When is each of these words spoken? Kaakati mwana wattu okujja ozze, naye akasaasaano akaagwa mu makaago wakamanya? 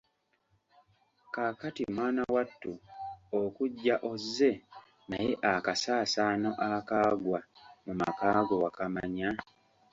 Kaakati 1.33 1.81
mwana 1.95 2.21
wattu 2.35 2.73
okujja 3.41 3.95
ozze, 4.11 4.51
naye 5.09 5.31
akasaasaano 5.53 6.49
akaagwa 6.75 7.39
mu 7.85 7.93
makaago 8.01 8.55
wakamanya? 8.63 9.29